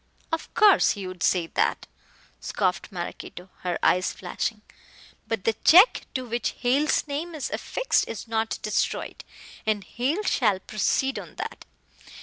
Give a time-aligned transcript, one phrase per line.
[0.31, 1.85] "Of course he would say that,"
[2.39, 4.63] scoffed Maraquito, her eyes flashing,
[5.27, 9.23] "but the check to which Hale's name is affixed is not destroyed,
[9.63, 11.65] and Hale shall proceed on that."